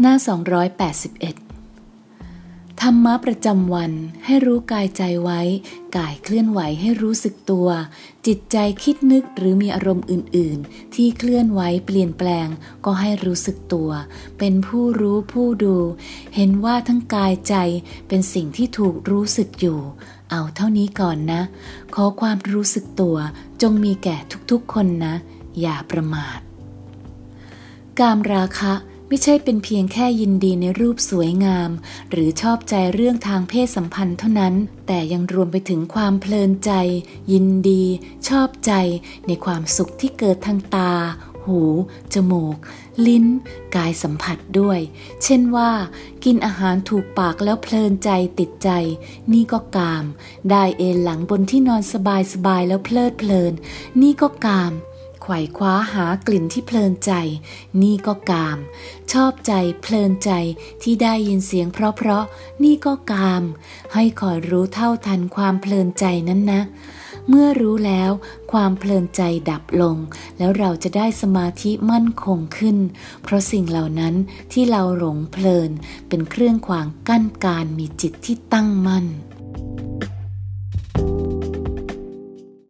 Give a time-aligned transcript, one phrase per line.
[0.00, 0.14] หน้า
[1.66, 3.92] 281 ธรรมะประจำวัน
[4.24, 5.40] ให้รู้กายใจไว้
[5.96, 7.68] กายเคลื่อนไหวให้รู้สึกตัว
[8.26, 12.48] จิตใจคิดนึกหรือมีอารมณ์อื่น ๆ ที่เคลื่อนไหวเปลี่ยนแปลง
[12.84, 13.90] ก็ให้รู้สึกตัว
[14.38, 15.76] เป็นผู้รู้ผู้ดู
[16.36, 17.54] เห็นว่าทั้งกายใจ
[18.08, 19.80] เป็นสิ่งที่ถูกรู้สึกอยู่
[20.30, 21.42] เอาเท่านี้ก่อนนะ
[21.94, 23.16] ขอความรู้สึกตัว
[23.62, 24.16] จงมีแก่
[24.50, 25.14] ทุกๆคนนะ
[25.60, 26.38] อย่าประมาท
[27.98, 28.74] กามราคะ
[29.08, 31.70] ไม่ใช่เป็นเพียงแค่ยินดีในรูปสวยงาม
[32.10, 34.54] หรือชอบใจเรื่องทางเพศสัมพันธ์เท่านั้น
[34.86, 36.72] แต่ยังรวมไปถึงความเพลินใจ
[37.32, 37.82] ยินดี
[38.28, 38.72] ชอบใจ
[39.26, 40.92] ในความสุขที่เกิดทางตา
[41.46, 41.62] หู
[42.14, 42.56] จมูก
[43.06, 43.26] ลิ้น
[43.76, 44.80] กายสัมผัสด้วย
[45.22, 45.70] เช่นว่า
[46.24, 48.70] กินอาหารถูกปากแล้วเพลินใจติดใจ
[49.32, 50.04] นี่ก็กาม
[50.50, 53.52] ได้เอนหลังบนที่นอนสบายสบายแล้วเพลิดเพลิน
[54.02, 54.72] นี่ก็กาม
[55.22, 57.12] ไขว่คว้าหากลิ่นที่เพลินใจ
[57.82, 58.58] นี่ก็กาม
[59.12, 60.30] ชอบใจเพลินใจ
[60.82, 63.42] ที่ได้ยินเสียงเพราะๆนี่ก็กาม
[63.94, 66.62] ให้คอยรู้เท่าทันความเพลินใจนั้นนะ
[67.28, 68.10] เมื่อรู้แล้ว
[68.52, 69.96] ความเพลินใจดับลง
[70.38, 72.78] แล้วเราจะได้สมาธิมั่นคงขึ้น
[73.22, 74.14] เพราะสิ่งเหล่านั้น
[74.52, 75.70] ที่เราหลงเพลิน
[76.08, 79.06] เป็นเครื่องขวางกั้นการมีจิตที่ตั้งมั่น